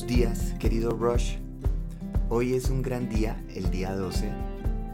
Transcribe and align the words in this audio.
Buenos 0.00 0.16
días, 0.16 0.54
querido 0.58 0.92
Rush. 0.92 1.36
Hoy 2.30 2.54
es 2.54 2.70
un 2.70 2.80
gran 2.80 3.10
día, 3.10 3.44
el 3.54 3.70
día 3.70 3.94
12, 3.94 4.32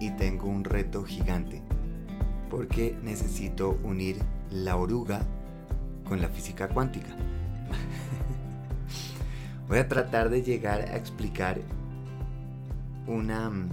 y 0.00 0.10
tengo 0.10 0.48
un 0.48 0.64
reto 0.64 1.04
gigante, 1.04 1.62
porque 2.50 2.98
necesito 3.04 3.78
unir 3.84 4.16
la 4.50 4.74
oruga 4.74 5.22
con 6.08 6.20
la 6.20 6.28
física 6.28 6.66
cuántica. 6.66 7.14
Voy 9.68 9.78
a 9.78 9.86
tratar 9.86 10.28
de 10.28 10.42
llegar 10.42 10.80
a 10.80 10.96
explicar 10.96 11.60
una 13.06 13.48
mm, 13.48 13.68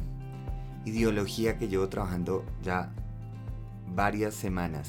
ideología 0.85 1.57
que 1.57 1.67
llevo 1.67 1.89
trabajando 1.89 2.45
ya 2.61 2.91
varias 3.95 4.35
semanas, 4.35 4.87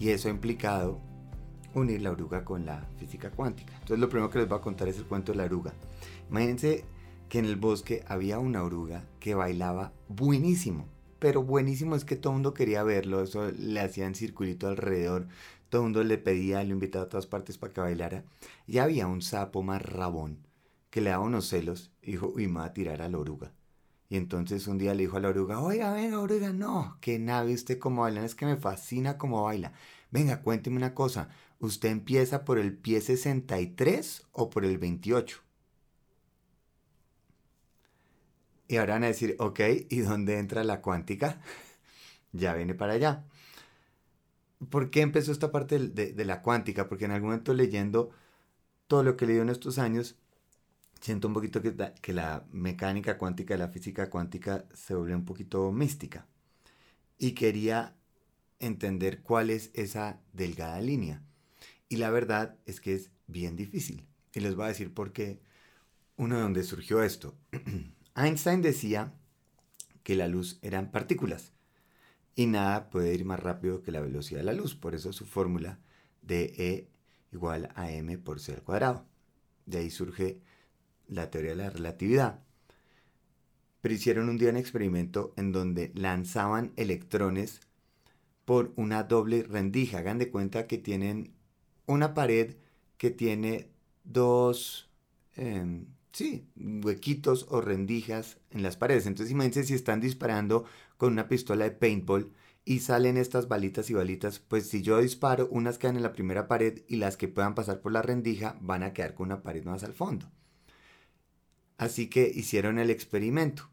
y 0.00 0.08
eso 0.08 0.28
ha 0.28 0.30
implicado 0.30 0.98
unir 1.78 2.02
la 2.02 2.10
oruga 2.10 2.44
con 2.44 2.66
la 2.66 2.86
física 2.98 3.30
cuántica. 3.30 3.72
Entonces 3.74 3.98
lo 3.98 4.08
primero 4.08 4.30
que 4.30 4.38
les 4.38 4.48
voy 4.48 4.58
a 4.58 4.62
contar 4.62 4.88
es 4.88 4.98
el 4.98 5.04
cuento 5.04 5.32
de 5.32 5.38
la 5.38 5.44
oruga. 5.44 5.72
Imagínense 6.30 6.84
que 7.28 7.38
en 7.38 7.44
el 7.44 7.56
bosque 7.56 8.04
había 8.08 8.38
una 8.38 8.62
oruga 8.62 9.04
que 9.20 9.34
bailaba 9.34 9.92
buenísimo, 10.08 10.86
pero 11.18 11.42
buenísimo 11.42 11.96
es 11.96 12.04
que 12.04 12.16
todo 12.16 12.32
el 12.32 12.36
mundo 12.36 12.54
quería 12.54 12.82
verlo, 12.82 13.22
eso 13.22 13.50
le 13.50 13.80
hacían 13.80 14.14
circulito 14.14 14.68
alrededor, 14.68 15.28
todo 15.68 15.82
el 15.82 15.86
mundo 15.86 16.04
le 16.04 16.18
pedía, 16.18 16.62
le 16.64 16.70
invitaba 16.70 17.04
a 17.04 17.08
todas 17.08 17.26
partes 17.26 17.58
para 17.58 17.72
que 17.72 17.80
bailara. 17.80 18.24
Y 18.66 18.78
había 18.78 19.06
un 19.06 19.22
sapo 19.22 19.62
más 19.62 19.82
rabón 19.82 20.46
que 20.90 21.00
le 21.00 21.10
daba 21.10 21.24
unos 21.24 21.48
celos 21.48 21.92
y 22.02 22.12
dijo, 22.12 22.32
uy, 22.34 22.48
me 22.48 22.60
va 22.60 22.66
a 22.66 22.72
tirar 22.72 23.02
a 23.02 23.08
la 23.08 23.18
oruga. 23.18 23.52
Y 24.08 24.16
entonces 24.16 24.66
un 24.66 24.78
día 24.78 24.94
le 24.94 25.02
dijo 25.02 25.18
a 25.18 25.20
la 25.20 25.28
oruga, 25.28 25.60
oiga, 25.60 25.92
venga, 25.92 26.18
oruga, 26.20 26.52
no, 26.52 26.96
que 27.00 27.18
nave 27.18 27.52
usted 27.52 27.78
cómo 27.78 28.02
baila, 28.02 28.24
es 28.24 28.34
que 28.34 28.46
me 28.46 28.56
fascina 28.56 29.18
cómo 29.18 29.42
baila. 29.44 29.72
Venga, 30.10 30.40
cuénteme 30.40 30.78
una 30.78 30.94
cosa, 30.94 31.28
¿usted 31.58 31.88
empieza 31.90 32.44
por 32.44 32.58
el 32.58 32.76
pie 32.76 33.00
63 33.00 34.26
o 34.32 34.50
por 34.50 34.64
el 34.64 34.78
28? 34.78 35.42
Y 38.68 38.76
ahora 38.76 38.94
van 38.94 39.04
a 39.04 39.08
decir, 39.08 39.34
ok, 39.38 39.60
¿y 39.88 40.00
dónde 40.00 40.38
entra 40.38 40.62
la 40.62 40.82
cuántica? 40.82 41.40
ya 42.32 42.54
viene 42.54 42.74
para 42.74 42.92
allá. 42.92 43.24
¿Por 44.70 44.90
qué 44.90 45.00
empezó 45.00 45.32
esta 45.32 45.50
parte 45.50 45.78
de, 45.78 46.24
la 46.24 46.42
cuántica? 46.42 46.88
Porque 46.88 47.06
en 47.06 47.12
algún 47.12 47.30
momento 47.30 47.54
leyendo 47.54 48.10
todo 48.86 49.02
lo 49.02 49.16
que 49.16 49.26
leído 49.26 49.42
en 49.42 49.48
estos 49.48 49.78
años, 49.78 50.16
siento 51.00 51.28
un 51.28 51.34
poquito 51.34 51.62
que, 51.62 51.74
que 52.02 52.12
la 52.12 52.44
mecánica 52.52 53.16
cuántica 53.18 53.54
y 53.54 53.58
la 53.58 53.68
física 53.68 54.10
cuántica 54.10 54.66
se 54.74 54.94
vuelve 54.94 55.14
un 55.14 55.24
poquito 55.24 55.72
mística. 55.72 56.26
Y 57.18 57.32
quería 57.32 57.96
entender 58.58 59.22
cuál 59.22 59.50
es 59.50 59.70
esa 59.74 60.20
delgada 60.32 60.80
línea. 60.80 61.22
Y 61.88 61.96
la 61.96 62.10
verdad 62.10 62.56
es 62.66 62.80
que 62.80 62.94
es 62.94 63.10
bien 63.26 63.56
difícil. 63.56 64.06
Y 64.34 64.40
les 64.40 64.54
voy 64.54 64.66
a 64.66 64.68
decir 64.68 64.92
por 64.92 65.12
qué, 65.12 65.40
uno 66.16 66.36
de 66.36 66.42
donde 66.42 66.62
surgió 66.64 67.02
esto. 67.02 67.34
Einstein 68.14 68.62
decía 68.62 69.14
que 70.02 70.14
la 70.14 70.28
luz 70.28 70.58
eran 70.62 70.90
partículas 70.90 71.52
y 72.34 72.46
nada 72.46 72.88
puede 72.90 73.14
ir 73.14 73.24
más 73.24 73.40
rápido 73.40 73.82
que 73.82 73.92
la 73.92 74.00
velocidad 74.00 74.40
de 74.40 74.44
la 74.44 74.52
luz. 74.52 74.74
Por 74.74 74.94
eso 74.94 75.12
su 75.12 75.26
fórmula 75.26 75.80
de 76.22 76.54
E 76.56 76.88
igual 77.32 77.70
a 77.74 77.90
m 77.90 78.16
por 78.18 78.40
c 78.40 78.52
al 78.52 78.62
cuadrado. 78.62 79.06
De 79.66 79.78
ahí 79.78 79.90
surge 79.90 80.40
la 81.08 81.30
teoría 81.30 81.50
de 81.50 81.56
la 81.56 81.70
relatividad. 81.70 82.40
Pero 83.80 83.94
hicieron 83.94 84.28
un 84.28 84.38
día 84.38 84.50
un 84.50 84.56
experimento 84.56 85.32
en 85.36 85.52
donde 85.52 85.90
lanzaban 85.94 86.72
electrones 86.76 87.60
por 88.44 88.72
una 88.76 89.04
doble 89.04 89.42
rendija. 89.42 89.98
Hagan 89.98 90.18
de 90.18 90.30
cuenta 90.30 90.66
que 90.66 90.78
tienen 90.78 91.34
una 91.88 92.14
pared 92.14 92.56
que 92.98 93.10
tiene 93.10 93.70
dos, 94.04 94.90
em, 95.36 95.86
sí, 96.12 96.46
huequitos 96.56 97.46
o 97.50 97.60
rendijas 97.60 98.38
en 98.50 98.62
las 98.62 98.76
paredes. 98.76 99.06
Entonces 99.06 99.32
imagínense 99.32 99.64
si 99.64 99.74
están 99.74 100.00
disparando 100.00 100.64
con 100.96 101.12
una 101.12 101.28
pistola 101.28 101.64
de 101.64 101.72
paintball 101.72 102.32
y 102.64 102.80
salen 102.80 103.16
estas 103.16 103.48
balitas 103.48 103.88
y 103.90 103.94
balitas, 103.94 104.40
pues 104.40 104.68
si 104.68 104.82
yo 104.82 105.00
disparo, 105.00 105.48
unas 105.50 105.78
quedan 105.78 105.96
en 105.96 106.02
la 106.02 106.12
primera 106.12 106.48
pared 106.48 106.82
y 106.86 106.96
las 106.96 107.16
que 107.16 107.28
puedan 107.28 107.54
pasar 107.54 107.80
por 107.80 107.92
la 107.92 108.02
rendija 108.02 108.58
van 108.60 108.82
a 108.82 108.92
quedar 108.92 109.14
con 109.14 109.26
una 109.28 109.42
pared 109.42 109.64
más 109.64 109.84
al 109.84 109.94
fondo. 109.94 110.30
Así 111.78 112.10
que 112.10 112.30
hicieron 112.34 112.78
el 112.78 112.90
experimento. 112.90 113.70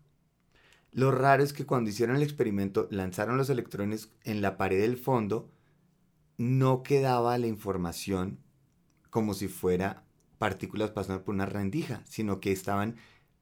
Lo 0.93 1.11
raro 1.11 1.43
es 1.43 1.51
que 1.51 1.65
cuando 1.65 1.89
hicieron 1.89 2.15
el 2.15 2.23
experimento 2.23 2.87
lanzaron 2.89 3.35
los 3.35 3.49
electrones 3.49 4.11
en 4.23 4.41
la 4.41 4.55
pared 4.55 4.79
del 4.79 4.95
fondo 4.95 5.51
no 6.37 6.83
quedaba 6.83 7.37
la 7.37 7.47
información 7.47 8.39
como 9.09 9.33
si 9.33 9.47
fuera 9.47 10.03
partículas 10.37 10.91
pasando 10.91 11.23
por 11.23 11.35
una 11.35 11.45
rendija, 11.45 12.01
sino 12.05 12.39
que 12.39 12.51
estaban 12.51 12.97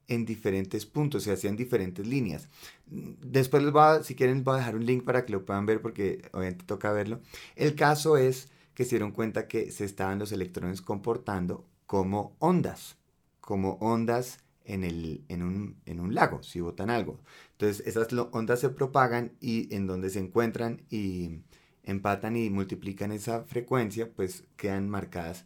en 0.07 0.25
diferentes 0.25 0.85
puntos, 0.85 1.23
se 1.23 1.31
hacían 1.31 1.55
diferentes 1.55 2.05
líneas. 2.05 2.49
Después 2.85 3.63
les 3.63 3.75
va, 3.75 4.03
si 4.03 4.15
quieren, 4.15 4.37
les 4.37 4.43
voy 4.43 4.55
a 4.55 4.57
dejar 4.57 4.75
un 4.75 4.85
link 4.85 5.03
para 5.03 5.25
que 5.25 5.31
lo 5.31 5.45
puedan 5.45 5.65
ver 5.65 5.81
porque 5.81 6.29
obviamente 6.33 6.65
toca 6.65 6.91
verlo. 6.91 7.21
El 7.55 7.75
caso 7.75 8.17
es 8.17 8.49
que 8.73 8.83
se 8.83 8.91
dieron 8.91 9.11
cuenta 9.11 9.47
que 9.47 9.71
se 9.71 9.85
estaban 9.85 10.19
los 10.19 10.31
electrones 10.31 10.81
comportando 10.81 11.65
como 11.85 12.35
ondas, 12.39 12.97
como 13.39 13.73
ondas 13.79 14.39
en, 14.65 14.83
el, 14.83 15.23
en, 15.29 15.43
un, 15.43 15.77
en 15.85 15.99
un 15.99 16.13
lago, 16.15 16.43
si 16.43 16.59
botan 16.59 16.89
algo. 16.89 17.19
Entonces 17.51 17.85
esas 17.87 18.07
ondas 18.31 18.59
se 18.59 18.69
propagan 18.69 19.33
y 19.39 19.73
en 19.73 19.87
donde 19.87 20.09
se 20.09 20.19
encuentran 20.19 20.81
y 20.89 21.39
empatan 21.83 22.35
y 22.35 22.49
multiplican 22.49 23.11
esa 23.11 23.43
frecuencia, 23.43 24.11
pues 24.13 24.45
quedan 24.57 24.89
marcadas 24.89 25.45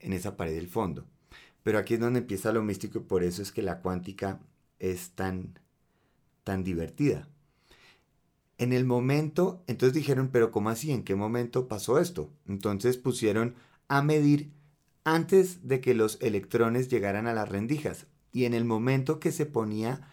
en 0.00 0.12
esa 0.12 0.36
pared 0.36 0.54
del 0.54 0.68
fondo. 0.68 1.06
Pero 1.62 1.78
aquí 1.78 1.94
es 1.94 2.00
donde 2.00 2.20
empieza 2.20 2.52
lo 2.52 2.62
místico 2.62 2.98
y 2.98 3.02
por 3.02 3.24
eso 3.24 3.42
es 3.42 3.52
que 3.52 3.62
la 3.62 3.80
cuántica 3.80 4.40
es 4.78 5.10
tan, 5.10 5.58
tan 6.44 6.64
divertida. 6.64 7.28
En 8.58 8.72
el 8.72 8.84
momento, 8.84 9.62
entonces 9.66 9.94
dijeron, 9.94 10.30
pero 10.32 10.50
¿cómo 10.50 10.70
así? 10.70 10.90
¿En 10.92 11.04
qué 11.04 11.14
momento 11.14 11.68
pasó 11.68 11.98
esto? 11.98 12.30
Entonces 12.46 12.96
pusieron 12.96 13.54
a 13.86 14.02
medir 14.02 14.52
antes 15.04 15.66
de 15.66 15.80
que 15.80 15.94
los 15.94 16.18
electrones 16.20 16.88
llegaran 16.88 17.26
a 17.26 17.34
las 17.34 17.48
rendijas. 17.48 18.06
Y 18.32 18.44
en 18.44 18.54
el 18.54 18.64
momento 18.64 19.20
que 19.20 19.32
se 19.32 19.46
ponía 19.46 20.10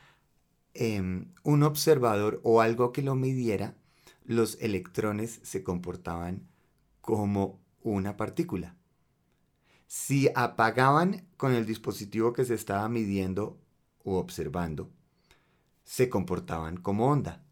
em, 0.73 1.33
un 1.43 1.63
observador 1.63 2.39
o 2.43 2.61
algo 2.61 2.91
que 2.91 3.01
lo 3.01 3.15
midiera, 3.15 3.75
los 4.25 4.57
electrones 4.61 5.39
se 5.43 5.63
comportaban 5.63 6.47
como 7.01 7.59
una 7.81 8.17
partícula. 8.17 8.75
Si 9.87 10.29
apagaban 10.35 11.27
con 11.37 11.53
el 11.53 11.65
dispositivo 11.65 12.33
que 12.33 12.45
se 12.45 12.55
estaba 12.55 12.89
midiendo 12.89 13.59
o 14.03 14.17
observando, 14.17 14.91
se 15.83 16.09
comportaban 16.09 16.77
como 16.77 17.07
onda. 17.07 17.43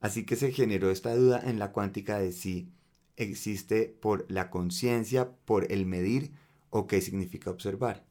Así 0.00 0.24
que 0.24 0.36
se 0.36 0.50
generó 0.50 0.90
esta 0.90 1.14
duda 1.14 1.40
en 1.44 1.58
la 1.58 1.72
cuántica 1.72 2.18
de 2.18 2.32
si 2.32 2.72
existe 3.16 3.86
por 3.86 4.26
la 4.30 4.50
conciencia, 4.50 5.36
por 5.44 5.70
el 5.70 5.86
medir 5.86 6.32
o 6.70 6.86
qué 6.86 7.00
significa 7.00 7.50
observar. 7.50 8.04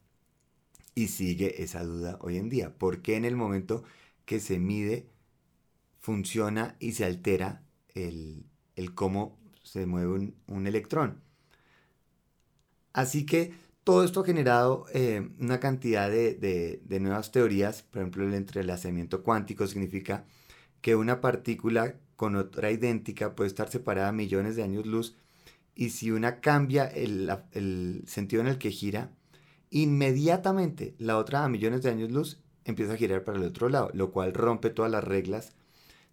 Y 0.94 1.08
sigue 1.08 1.62
esa 1.62 1.84
duda 1.84 2.18
hoy 2.22 2.38
en 2.38 2.48
día. 2.48 2.78
¿Por 2.78 3.02
qué 3.02 3.16
en 3.16 3.24
el 3.24 3.36
momento 3.36 3.84
que 4.24 4.40
se 4.40 4.58
mide 4.58 5.10
funciona 6.00 6.76
y 6.78 6.92
se 6.92 7.04
altera 7.04 7.62
el, 7.94 8.44
cómo 8.94 9.38
se 9.62 9.86
mueve 9.86 10.32
un, 10.46 10.66
electrón. 10.66 11.20
Así 12.92 13.24
que 13.26 13.52
todo 13.84 14.04
esto 14.04 14.20
ha 14.20 14.24
generado 14.24 14.86
eh, 14.92 15.28
una 15.38 15.60
cantidad 15.60 16.10
de, 16.10 16.80
nuevas 17.00 17.32
teorías. 17.32 17.82
Por 17.82 18.02
ejemplo, 18.02 18.26
el 18.26 18.34
entrelazamiento 18.34 19.22
cuántico 19.22 19.66
significa 19.66 20.24
que 20.80 20.96
una 20.96 21.20
partícula 21.20 21.96
con 22.16 22.36
otra 22.36 22.70
idéntica 22.70 23.34
puede 23.34 23.48
estar 23.48 23.70
separada 23.70 24.12
millones 24.12 24.56
de 24.56 24.62
años 24.62 24.86
luz 24.86 25.16
y 25.74 25.90
si 25.90 26.10
una 26.10 26.40
cambia 26.40 26.84
el, 26.84 27.30
el, 27.52 28.02
sentido 28.06 28.42
en 28.42 28.48
el 28.48 28.58
que 28.58 28.70
gira, 28.70 29.12
inmediatamente 29.70 30.94
la 30.98 31.16
otra 31.16 31.44
a 31.44 31.48
millones 31.48 31.82
de 31.82 31.90
años 31.90 32.10
luz 32.10 32.40
empieza 32.64 32.94
a 32.94 32.96
girar 32.96 33.24
para 33.24 33.38
el 33.38 33.44
otro 33.44 33.68
lado, 33.68 33.90
lo 33.94 34.10
cual 34.10 34.34
rompe 34.34 34.70
todas 34.70 34.90
las 34.90 35.04
reglas 35.04 35.54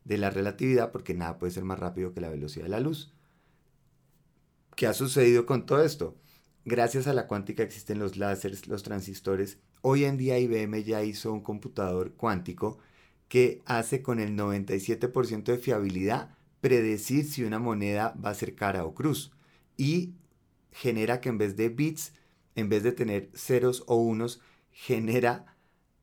de 0.07 0.17
la 0.17 0.29
relatividad 0.29 0.91
porque 0.91 1.13
nada 1.13 1.37
puede 1.37 1.51
ser 1.51 1.63
más 1.63 1.79
rápido 1.79 2.13
que 2.13 2.21
la 2.21 2.29
velocidad 2.29 2.65
de 2.65 2.69
la 2.69 2.79
luz. 2.79 3.13
¿Qué 4.75 4.87
ha 4.87 4.93
sucedido 4.93 5.45
con 5.45 5.65
todo 5.65 5.83
esto? 5.83 6.15
Gracias 6.63 7.07
a 7.07 7.13
la 7.13 7.27
cuántica 7.27 7.63
existen 7.63 7.99
los 7.99 8.17
láseres, 8.17 8.67
los 8.67 8.83
transistores. 8.83 9.59
Hoy 9.81 10.05
en 10.05 10.17
día 10.17 10.39
IBM 10.39 10.83
ya 10.83 11.03
hizo 11.03 11.33
un 11.33 11.41
computador 11.41 12.13
cuántico 12.13 12.79
que 13.27 13.61
hace 13.65 14.01
con 14.01 14.19
el 14.19 14.35
97% 14.37 15.43
de 15.43 15.57
fiabilidad 15.57 16.35
predecir 16.61 17.25
si 17.25 17.43
una 17.43 17.59
moneda 17.59 18.15
va 18.23 18.29
a 18.29 18.35
ser 18.35 18.55
cara 18.55 18.85
o 18.85 18.93
cruz 18.93 19.31
y 19.75 20.13
genera 20.71 21.19
que 21.19 21.29
en 21.29 21.37
vez 21.37 21.57
de 21.57 21.69
bits, 21.69 22.13
en 22.55 22.69
vez 22.69 22.83
de 22.83 22.93
tener 22.93 23.29
ceros 23.33 23.83
o 23.87 23.95
unos, 23.95 24.41
genera, 24.71 25.56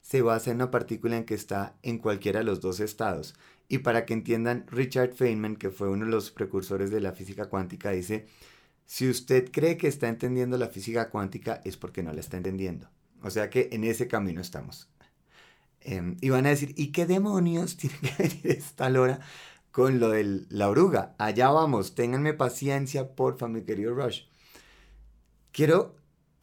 se 0.04 0.20
basa 0.20 0.50
en 0.50 0.56
una 0.56 0.70
partícula 0.70 1.16
en 1.16 1.24
que 1.24 1.32
está 1.32 1.78
en 1.82 1.96
cualquiera 1.96 2.40
de 2.40 2.44
los 2.44 2.60
dos 2.60 2.78
estados. 2.78 3.34
Y 3.68 3.78
para 3.78 4.04
que 4.04 4.12
entiendan, 4.12 4.66
Richard 4.68 5.14
Feynman, 5.14 5.56
que 5.56 5.70
fue 5.70 5.88
uno 5.88 6.04
de 6.04 6.10
los 6.10 6.30
precursores 6.30 6.90
de 6.90 7.00
la 7.00 7.12
física 7.12 7.46
cuántica, 7.46 7.90
dice, 7.90 8.26
si 8.84 9.08
usted 9.08 9.50
cree 9.50 9.78
que 9.78 9.88
está 9.88 10.08
entendiendo 10.08 10.58
la 10.58 10.68
física 10.68 11.08
cuántica 11.08 11.62
es 11.64 11.78
porque 11.78 12.02
no 12.02 12.12
la 12.12 12.20
está 12.20 12.36
entendiendo. 12.36 12.90
O 13.22 13.30
sea 13.30 13.48
que 13.48 13.70
en 13.72 13.82
ese 13.84 14.06
camino 14.06 14.42
estamos. 14.42 14.90
Em, 15.80 16.18
y 16.20 16.28
van 16.28 16.44
a 16.44 16.50
decir, 16.50 16.74
¿y 16.76 16.92
qué 16.92 17.06
demonios 17.06 17.76
tiene 17.78 17.96
que 17.98 18.22
venir 18.22 18.46
esta 18.58 18.90
lora 18.90 19.20
con 19.70 20.00
lo 20.00 20.10
de 20.10 20.44
la 20.50 20.68
oruga? 20.68 21.14
Allá 21.16 21.48
vamos, 21.48 21.94
ténganme 21.94 22.34
paciencia, 22.34 23.14
porfa, 23.14 23.48
mi 23.48 23.62
querido 23.62 23.94
Rush. 23.94 24.24
Quiero 25.50 25.96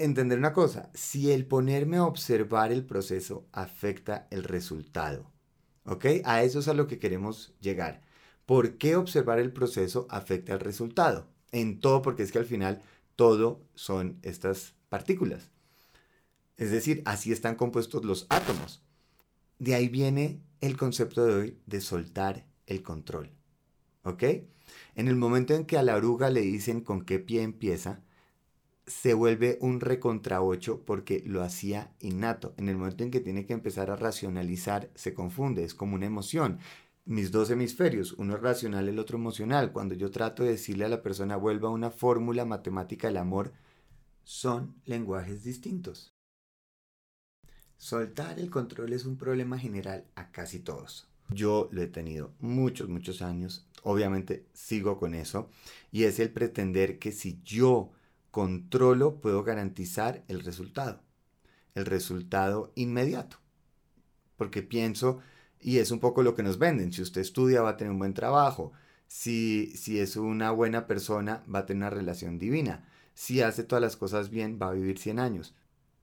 entender 0.04 0.38
una 0.38 0.54
cosa, 0.54 0.90
si 0.94 1.32
el 1.32 1.46
ponerme 1.46 1.98
a 1.98 2.06
observar 2.06 2.72
el 2.72 2.86
proceso 2.86 3.48
afecta 3.52 4.28
el 4.32 4.44
resultado, 4.44 5.32
¿ok? 5.86 6.06
A 6.24 6.44
eso 6.44 6.60
es 6.60 6.68
a 6.68 6.74
lo 6.74 6.88
que 6.88 7.00
queremos 7.00 7.54
llegar. 7.60 8.02
¿Por 8.46 8.78
qué 8.78 8.96
observar 8.96 9.40
el 9.40 9.54
proceso 9.54 10.08
afecta 10.10 10.54
el 10.54 10.60
resultado? 10.60 11.28
En 11.52 11.80
todo, 11.80 12.02
porque 12.02 12.24
es 12.24 12.32
que 12.32 12.40
al 12.40 12.46
final 12.46 12.82
todo 13.16 13.62
son 13.76 14.20
estas 14.24 14.76
partículas. 14.90 15.52
Es 16.58 16.72
decir, 16.72 17.02
así 17.06 17.32
están 17.32 17.56
compuestos 17.56 18.06
los 18.06 18.26
átomos. 18.30 18.84
De 19.60 19.76
ahí 19.76 19.90
viene 19.90 20.42
el 20.60 20.78
concepto 20.78 21.26
de 21.26 21.34
hoy 21.34 21.58
de 21.66 21.82
soltar 21.82 22.46
el 22.68 22.84
control. 22.84 23.32
¿Ok? 24.04 24.24
En 24.96 25.08
el 25.08 25.16
momento 25.16 25.54
en 25.54 25.66
que 25.66 25.78
a 25.78 25.84
la 25.84 25.96
oruga 25.96 26.30
le 26.30 26.42
dicen 26.42 26.82
con 26.82 27.04
qué 27.04 27.20
pie 27.20 27.44
empieza, 27.44 28.04
se 28.92 29.14
vuelve 29.14 29.58
un 29.62 29.80
recontra 29.80 30.42
8 30.42 30.84
porque 30.86 31.24
lo 31.26 31.44
hacía 31.44 31.94
innato. 32.02 32.54
En 32.58 32.68
el 32.68 32.78
momento 32.78 33.04
en 33.04 33.12
que 33.12 33.22
tiene 33.22 33.46
que 33.46 33.54
empezar 33.54 33.90
a 33.90 33.96
racionalizar, 33.96 34.92
se 34.96 35.14
confunde, 35.14 35.64
es 35.64 35.74
como 35.74 35.96
una 35.96 36.08
emoción. 36.08 36.60
Mis 37.06 37.32
dos 37.32 37.50
hemisferios, 37.50 38.12
uno 38.14 38.36
es 38.36 38.42
racional, 38.42 38.90
el 38.90 39.00
otro 39.00 39.18
emocional. 39.18 39.72
Cuando 39.72 39.96
yo 39.96 40.12
trato 40.12 40.44
de 40.44 40.52
decirle 40.52 40.86
a 40.86 40.90
la 40.90 41.02
persona 41.02 41.38
vuelva 41.38 41.70
una 41.70 41.90
fórmula 41.90 42.44
matemática 42.44 43.08
del 43.08 43.18
amor, 43.18 43.54
son 44.24 44.76
lenguajes 44.86 45.44
distintos. 45.44 46.14
Soltar 47.78 48.40
el 48.40 48.50
control 48.50 48.92
es 48.92 49.06
un 49.06 49.18
problema 49.18 49.58
general 49.58 50.06
a 50.16 50.32
casi 50.32 50.60
todos. 50.60 51.08
Yo 51.30 51.70
lo 51.72 51.82
he 51.82 51.88
tenido 51.88 52.34
muchos, 52.40 52.90
muchos 52.90 53.22
años. 53.22 53.66
Obviamente 53.84 54.46
sigo 54.54 55.00
con 55.00 55.16
eso. 55.16 55.50
Y 55.92 56.04
es 56.04 56.20
el 56.20 56.30
pretender 56.30 57.00
que 57.00 57.14
si 57.14 57.42
yo 57.44 57.94
controlo, 58.32 59.22
puedo 59.22 59.44
garantizar 59.44 60.24
el 60.28 60.42
resultado. 60.42 61.02
El 61.76 61.86
resultado 61.86 62.72
inmediato. 62.76 63.38
Porque 64.36 64.64
pienso, 64.64 65.20
y 65.60 65.78
es 65.78 65.92
un 65.92 66.00
poco 66.00 66.24
lo 66.24 66.34
que 66.36 66.44
nos 66.44 66.58
venden, 66.58 66.92
si 66.92 67.02
usted 67.02 67.22
estudia 67.22 67.62
va 67.62 67.72
a 67.72 67.78
tener 67.78 67.92
un 67.92 68.00
buen 68.00 68.14
trabajo. 68.14 68.72
Si, 69.08 69.76
si 69.76 70.00
es 70.00 70.16
una 70.16 70.52
buena 70.52 70.88
persona, 70.88 71.44
va 71.54 71.60
a 71.60 71.66
tener 71.66 71.84
una 71.84 71.90
relación 71.90 72.40
divina. 72.40 72.88
Si 73.14 73.42
hace 73.42 73.64
todas 73.64 73.82
las 73.82 73.98
cosas 73.98 74.30
bien, 74.30 74.58
va 74.62 74.70
a 74.70 74.74
vivir 74.74 74.98
100 74.98 75.20
años 75.20 75.54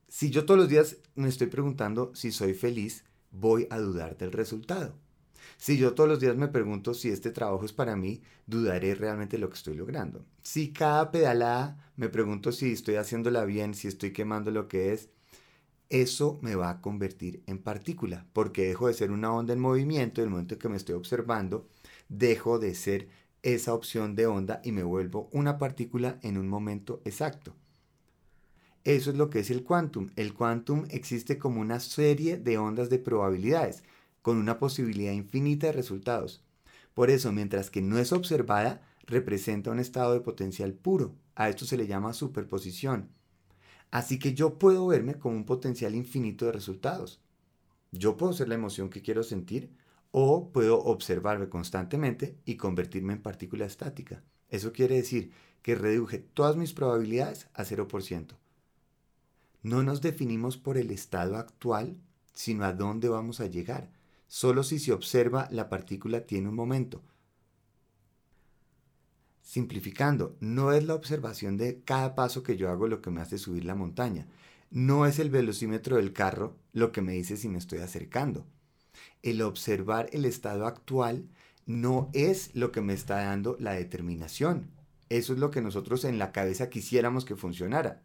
si 0.09 0.31
yo 0.31 0.45
todos 0.45 0.59
los 0.59 0.69
días 0.69 0.97
me 1.15 1.29
estoy 1.29 1.47
preguntando 1.47 2.11
si 2.15 2.31
soy 2.31 2.53
feliz, 2.53 3.05
voy 3.31 3.67
a 3.69 3.77
dudar 3.77 4.17
del 4.17 4.31
resultado. 4.31 4.95
Si 5.59 5.77
yo 5.77 5.93
todos 5.93 6.09
los 6.09 6.21
días 6.21 6.37
me 6.37 6.47
pregunto 6.47 6.93
si 6.93 7.09
este 7.09 7.31
trabajo 7.31 7.65
es 7.65 7.73
para 7.73 7.97
mí, 7.97 8.21
dudaré 8.47 8.95
realmente 8.95 9.37
lo 9.37 9.49
que 9.49 9.57
estoy 9.57 9.75
logrando. 9.75 10.25
Si 10.41 10.71
cada 10.71 11.11
pedalada 11.11 11.91
me 11.97 12.07
pregunto 12.07 12.53
si 12.53 12.71
estoy 12.71 12.95
haciéndola 12.95 13.43
bien, 13.43 13.73
si 13.73 13.89
estoy 13.89 14.13
quemando 14.13 14.51
lo 14.51 14.69
que 14.69 14.93
es, 14.93 15.09
eso 15.89 16.39
me 16.41 16.55
va 16.55 16.69
a 16.69 16.79
convertir 16.79 17.43
en 17.45 17.57
partícula, 17.57 18.25
porque 18.31 18.67
dejo 18.67 18.87
de 18.87 18.93
ser 18.93 19.11
una 19.11 19.33
onda 19.33 19.51
en 19.51 19.59
movimiento, 19.59 20.21
en 20.21 20.27
el 20.27 20.31
momento 20.31 20.53
en 20.53 20.61
que 20.61 20.69
me 20.69 20.77
estoy 20.77 20.95
observando, 20.95 21.67
dejo 22.07 22.57
de 22.57 22.73
ser 22.73 23.09
esa 23.43 23.73
opción 23.73 24.15
de 24.15 24.27
onda 24.27 24.61
y 24.63 24.71
me 24.71 24.83
vuelvo 24.83 25.29
una 25.33 25.57
partícula 25.57 26.19
en 26.21 26.37
un 26.37 26.47
momento 26.47 27.01
exacto. 27.03 27.53
Eso 28.85 29.11
es 29.11 29.17
lo 29.17 29.29
que 29.29 29.39
es 29.39 29.51
el 29.51 29.65
quantum. 29.65 30.07
El 30.15 30.33
quantum 30.33 30.85
existe 30.89 31.37
como 31.37 31.59
una 31.59 31.81
serie 31.81 32.37
de 32.37 32.57
ondas 32.57 32.89
de 32.89 32.99
probabilidades, 32.99 33.83
con 34.21 34.37
una 34.37 34.59
posibilidad 34.59 35.13
infinita 35.13 35.67
de 35.67 35.73
resultados. 35.73 36.43
Por 36.93 37.09
eso, 37.09 37.31
mientras 37.31 37.69
que 37.69 37.81
no 37.81 37.97
es 37.97 38.11
observada, 38.11 38.81
representa 39.05 39.71
un 39.71 39.79
estado 39.79 40.13
de 40.13 40.21
potencial 40.21 40.73
puro. 40.73 41.15
A 41.35 41.49
esto 41.49 41.65
se 41.65 41.77
le 41.77 41.87
llama 41.87 42.13
superposición. 42.13 43.09
Así 43.91 44.19
que 44.19 44.33
yo 44.33 44.59
puedo 44.59 44.85
verme 44.87 45.15
como 45.15 45.35
un 45.35 45.45
potencial 45.45 45.95
infinito 45.95 46.45
de 46.45 46.51
resultados. 46.51 47.21
Yo 47.91 48.17
puedo 48.17 48.33
ser 48.33 48.49
la 48.49 48.55
emoción 48.55 48.89
que 48.89 49.01
quiero 49.01 49.23
sentir 49.23 49.71
o 50.11 50.51
puedo 50.51 50.79
observarme 50.79 51.49
constantemente 51.49 52.37
y 52.45 52.55
convertirme 52.55 53.13
en 53.13 53.21
partícula 53.21 53.65
estática. 53.65 54.23
Eso 54.49 54.71
quiere 54.71 54.95
decir 54.95 55.31
que 55.61 55.75
reduje 55.75 56.19
todas 56.19 56.55
mis 56.55 56.73
probabilidades 56.73 57.47
a 57.53 57.63
0%. 57.63 58.35
No 59.61 59.83
nos 59.83 60.01
definimos 60.01 60.57
por 60.57 60.77
el 60.77 60.91
estado 60.91 61.35
actual, 61.37 61.97
sino 62.33 62.63
a 62.63 62.73
dónde 62.73 63.09
vamos 63.09 63.39
a 63.39 63.47
llegar. 63.47 63.91
Solo 64.29 64.61
si 64.61 64.77
se 64.77 64.93
observa 64.93 65.47
la 65.51 65.69
partícula 65.69 66.21
tiene 66.21 66.49
un 66.49 66.55
momento. 66.55 67.01
Simplificando, 69.41 70.37
no 70.39 70.71
es 70.71 70.85
la 70.85 70.93
observación 70.93 71.57
de 71.57 71.81
cada 71.83 72.13
paso 72.13 72.43
que 72.43 72.55
yo 72.55 72.69
hago 72.69 72.87
lo 72.87 73.01
que 73.01 73.09
me 73.09 73.21
hace 73.21 73.39
subir 73.39 73.65
la 73.65 73.73
montaña. 73.73 74.27
No 74.69 75.07
es 75.07 75.17
el 75.17 75.31
velocímetro 75.31 75.95
del 75.97 76.13
carro 76.13 76.55
lo 76.73 76.91
que 76.91 77.01
me 77.01 77.13
dice 77.13 77.37
si 77.37 77.49
me 77.49 77.57
estoy 77.57 77.79
acercando. 77.79 78.45
El 79.23 79.41
observar 79.41 80.09
el 80.13 80.25
estado 80.25 80.67
actual 80.67 81.27
no 81.65 82.11
es 82.13 82.53
lo 82.53 82.71
que 82.71 82.81
me 82.81 82.93
está 82.93 83.23
dando 83.23 83.57
la 83.59 83.73
determinación. 83.73 84.69
Eso 85.09 85.33
es 85.33 85.39
lo 85.39 85.49
que 85.49 85.63
nosotros 85.63 86.05
en 86.05 86.19
la 86.19 86.31
cabeza 86.31 86.69
quisiéramos 86.69 87.25
que 87.25 87.35
funcionara. 87.35 88.03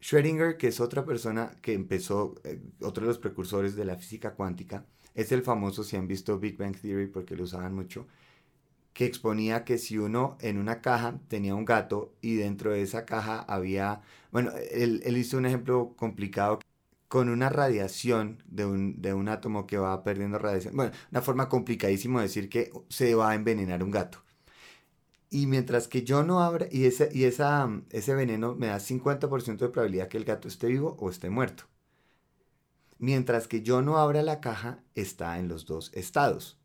Schrödinger, 0.00 0.58
que 0.58 0.68
es 0.68 0.78
otra 0.78 1.04
persona 1.04 1.56
que 1.60 1.72
empezó, 1.72 2.36
eh, 2.44 2.62
otro 2.80 3.02
de 3.02 3.08
los 3.08 3.18
precursores 3.18 3.74
de 3.74 3.84
la 3.84 3.96
física 3.96 4.34
cuántica, 4.34 4.86
es 5.14 5.32
el 5.32 5.42
famoso, 5.42 5.84
si 5.84 5.96
han 5.96 6.08
visto 6.08 6.38
Big 6.38 6.56
Bang 6.56 6.76
Theory, 6.76 7.06
porque 7.06 7.36
lo 7.36 7.44
usaban 7.44 7.74
mucho, 7.74 8.06
que 8.94 9.04
exponía 9.06 9.64
que 9.64 9.78
si 9.78 9.98
uno 9.98 10.38
en 10.40 10.58
una 10.58 10.80
caja 10.80 11.20
tenía 11.28 11.54
un 11.54 11.64
gato 11.64 12.14
y 12.22 12.36
dentro 12.36 12.72
de 12.72 12.82
esa 12.82 13.04
caja 13.04 13.40
había, 13.40 14.02
bueno, 14.32 14.52
él, 14.70 15.02
hizo 15.16 15.36
un 15.38 15.46
ejemplo 15.46 15.94
complicado 15.96 16.60
con 17.08 17.28
una 17.28 17.48
radiación 17.48 18.42
de 18.46 18.66
un, 18.66 19.02
de 19.02 19.14
un 19.14 19.28
átomo 19.28 19.66
que 19.66 19.78
va 19.78 20.02
perdiendo 20.04 20.38
radiación. 20.38 20.76
Bueno, 20.76 20.92
una 21.10 21.22
forma 21.22 21.48
complicadísima 21.48 22.20
de 22.20 22.28
decir 22.28 22.48
que 22.48 22.72
se 22.88 23.14
va 23.14 23.30
a 23.30 23.34
envenenar 23.34 23.82
un 23.82 23.90
gato. 23.90 24.22
Y 25.30 25.46
mientras 25.46 25.88
que 25.88 26.04
yo 26.04 26.22
no 26.22 26.40
abra, 26.40 26.68
y, 26.70 26.84
ese, 26.86 27.10
y 27.12 27.24
esa, 27.24 27.68
ese 27.90 28.14
veneno 28.14 28.54
me 28.54 28.68
da 28.68 28.78
50% 28.78 29.58
de 29.58 29.68
probabilidad 29.70 30.08
que 30.08 30.16
el 30.18 30.24
gato 30.24 30.48
esté 30.48 30.68
vivo 30.68 30.96
o 31.00 31.10
esté 31.10 31.30
muerto. 31.30 31.64
Mientras 32.98 33.48
que 33.48 33.62
yo 33.62 33.82
no 33.82 33.98
abra 33.98 34.22
la 34.22 34.40
caja, 34.40 34.82
está 34.94 35.38
en 35.38 35.48
los 35.48 35.66
dos 35.66 35.90
estados. 35.94 36.58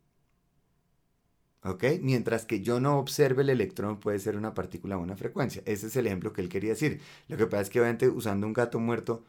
¿Ok? 1.62 1.84
Mientras 2.00 2.46
que 2.46 2.62
yo 2.62 2.80
no 2.80 2.98
observe 2.98 3.42
el 3.42 3.50
electrón, 3.50 4.00
puede 4.00 4.18
ser 4.18 4.36
una 4.36 4.54
partícula 4.54 4.96
o 4.96 5.00
una 5.02 5.16
frecuencia. 5.16 5.62
Ese 5.66 5.88
es 5.88 5.96
el 5.96 6.06
ejemplo 6.06 6.32
que 6.32 6.40
él 6.40 6.48
quería 6.48 6.70
decir. 6.70 7.00
Lo 7.28 7.36
que 7.36 7.46
pasa 7.46 7.62
es 7.62 7.70
que 7.70 7.80
obviamente 7.80 8.08
usando 8.08 8.46
un 8.46 8.54
gato 8.54 8.80
muerto 8.80 9.24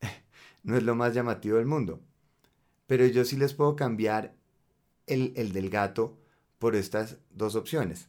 no 0.62 0.76
es 0.76 0.82
lo 0.82 0.94
más 0.94 1.14
llamativo 1.14 1.56
del 1.56 1.66
mundo. 1.66 2.00
Pero 2.86 3.06
yo 3.06 3.24
sí 3.24 3.36
les 3.36 3.54
puedo 3.54 3.76
cambiar 3.76 4.34
el, 5.06 5.32
el 5.36 5.52
del 5.52 5.70
gato 5.70 6.18
por 6.58 6.76
estas 6.76 7.16
dos 7.30 7.54
opciones. 7.54 8.08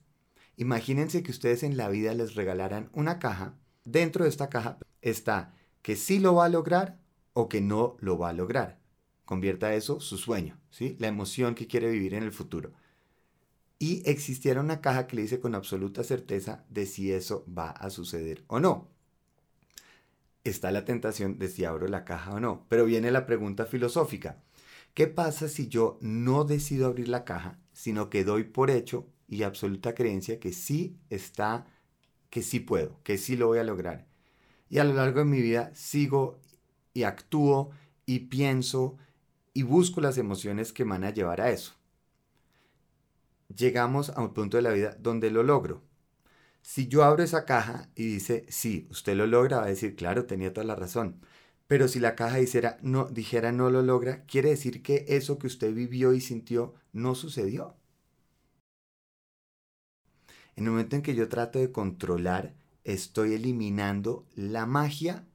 Imagínense 0.58 1.24
que 1.24 1.32
ustedes 1.32 1.64
en 1.64 1.78
la 1.78 1.88
vida 1.90 2.14
les 2.14 2.36
regalaran 2.36 2.90
una 2.94 3.20
caja. 3.20 3.56
Dentro 3.86 4.26
de 4.26 4.30
esta 4.30 4.50
caja 4.50 4.78
está 5.02 5.54
que 5.82 5.96
sí 5.96 6.20
lo 6.20 6.36
va 6.36 6.46
a 6.46 6.50
lograr 6.50 7.01
o 7.34 7.50
que 7.50 7.62
no 7.62 7.98
lo 8.00 8.18
va 8.18 8.30
a 8.30 8.34
lograr. 8.34 8.80
Convierta 9.26 9.74
eso 9.76 10.00
su 10.00 10.18
sueño, 10.18 10.60
¿sí? 10.70 10.96
La 11.00 11.08
emoción 11.08 11.56
que 11.56 11.68
quiere 11.68 11.90
vivir 11.90 12.14
en 12.14 12.24
el 12.24 12.32
futuro. 12.32 12.74
Y 13.80 14.04
existiera 14.10 14.60
una 14.62 14.82
caja 14.82 15.08
que 15.08 15.16
le 15.16 15.24
dice 15.24 15.40
con 15.40 15.56
absoluta 15.56 16.04
certeza 16.04 16.66
de 16.70 16.86
si 16.86 17.12
eso 17.12 17.46
va 17.48 17.72
a 17.72 17.90
suceder 17.90 18.44
o 18.48 18.60
no. 18.60 18.90
Está 20.44 20.72
la 20.72 20.86
tentación 20.86 21.40
de 21.40 21.48
si 21.48 21.66
abro 21.66 21.88
la 21.88 22.04
caja 22.04 22.34
o 22.34 22.40
no. 22.40 22.66
Pero 22.70 22.86
viene 22.86 23.12
la 23.12 23.26
pregunta 23.26 23.66
filosófica. 23.66 24.42
¿Qué 24.94 25.08
pasa 25.08 25.48
si 25.48 25.68
yo 25.68 25.98
no 26.02 26.44
decido 26.44 26.86
abrir 26.88 27.08
la 27.08 27.24
caja, 27.24 27.60
sino 27.74 28.10
que 28.10 28.24
doy 28.24 28.44
por 28.44 28.70
hecho 28.70 29.08
y 29.28 29.44
absoluta 29.44 29.96
creencia 29.96 30.40
que 30.40 30.52
sí 30.52 30.98
está, 31.10 31.66
que 32.30 32.42
sí 32.42 32.60
puedo, 32.60 33.00
que 33.04 33.18
sí 33.18 33.38
lo 33.38 33.48
voy 33.48 33.60
a 33.60 33.64
lograr. 33.64 34.06
Y 34.70 34.80
a 34.80 34.84
lo 34.84 34.94
largo 34.94 35.20
de 35.20 35.26
mi 35.26 35.42
vida 35.42 35.72
sigo 35.74 36.40
y 36.94 37.04
actúo 37.04 37.72
y 38.06 38.20
pienso 38.20 38.98
y 39.54 39.64
busco 39.64 40.02
las 40.02 40.18
emociones 40.18 40.74
que 40.74 40.84
van 40.84 41.04
a 41.04 41.12
llevar 41.12 41.42
a 41.42 41.52
eso. 41.52 41.74
Llegamos 43.56 44.10
a 44.10 44.22
un 44.22 44.34
punto 44.34 44.58
de 44.58 44.64
la 44.64 44.72
vida 44.72 44.96
donde 45.00 45.30
lo 45.30 45.44
logro. 45.44 45.82
Si 46.62 46.88
yo 46.88 47.04
abro 47.04 47.24
esa 47.24 47.46
caja 47.46 47.90
y 47.96 48.06
dice, 48.06 48.46
sí, 48.50 48.88
usted 48.92 49.16
lo 49.16 49.28
logra, 49.28 49.58
va 49.58 49.66
a 49.66 49.68
decir, 49.68 49.96
claro, 49.96 50.26
tenía 50.26 50.54
toda 50.54 50.66
la 50.66 50.76
razón. 50.76 51.22
Pero 51.68 51.88
si 51.88 52.00
la 52.00 52.16
caja 52.16 52.38
dijera 52.38 52.78
no, 52.82 53.06
dijera 53.06 53.52
no 53.52 53.70
lo 53.70 53.82
logra, 53.82 54.26
quiere 54.26 54.50
decir 54.50 54.82
que 54.84 55.06
eso 55.10 55.40
que 55.40 55.48
usted 55.48 55.74
vivió 55.74 56.14
y 56.14 56.22
sintió 56.22 56.76
no 56.94 57.16
sucedió. 57.16 57.76
En 60.56 60.66
el 60.66 60.72
momento 60.72 60.96
en 60.96 61.02
que 61.02 61.16
yo 61.16 61.30
trato 61.30 61.60
de 61.60 61.72
controlar, 61.72 62.56
estoy 62.84 63.34
eliminando 63.34 64.28
la 64.36 64.66
magia 64.66 65.26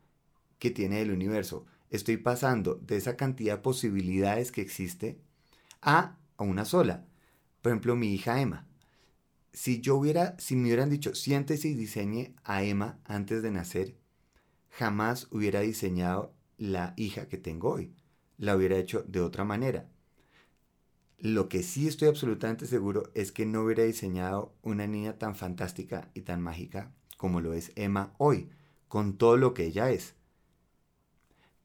que 0.59 0.71
tiene 0.71 1.03
el 1.03 1.11
universo. 1.11 1.67
estoy 1.91 2.17
pasando 2.17 2.75
de 2.77 2.97
esa 2.97 3.17
cantidad 3.17 3.57
de 3.57 3.63
posibilidades 3.63 4.51
que 4.53 4.61
existe 4.61 5.19
a, 5.83 6.19
una 6.39 6.65
sola. 6.65 7.07
Por 7.63 7.73
ejemplo, 7.73 7.97
mi 7.97 8.13
hija 8.13 8.41
Emma. 8.41 8.67
Si 9.53 9.81
yo 9.81 9.97
hubiera, 9.97 10.39
si 10.39 10.57
me 10.57 10.65
hubieran 10.65 10.91
dicho, 10.91 11.15
siéntese 11.15 11.69
y 11.69 11.75
diseñe 11.75 12.35
a 12.45 12.63
Emma 12.63 12.99
antes 13.05 13.43
de 13.43 13.51
nacer, 13.51 13.97
jamás 14.71 15.29
hubiera 15.31 15.61
diseñado 15.61 16.35
la 16.59 16.93
hija 16.97 17.29
que 17.29 17.39
tengo 17.39 17.71
hoy. 17.71 17.95
La 18.37 18.57
hubiera 18.57 18.77
hecho 18.77 19.03
de 19.09 19.21
otra 19.21 19.45
manera. 19.45 19.89
Lo 21.19 21.49
que 21.49 21.63
sí 21.63 21.89
estoy 21.89 22.09
absolutamente 22.09 22.67
seguro 22.67 23.11
es 23.15 23.33
que 23.33 23.47
no 23.47 23.63
hubiera 23.63 23.85
diseñado 23.85 24.55
una 24.63 24.87
niña 24.87 25.19
tan 25.19 25.35
fantástica 25.35 26.11
y 26.13 26.23
tan 26.23 26.43
mágica 26.43 26.93
como 27.17 27.41
lo 27.41 27.55
es 27.55 27.73
Emma 27.77 28.13
hoy, 28.19 28.51
con 28.89 29.17
todo 29.17 29.37
lo 29.37 29.55
que 29.55 29.65
ella 29.65 29.91
es. 29.91 30.15